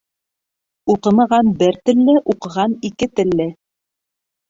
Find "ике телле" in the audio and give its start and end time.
2.93-3.51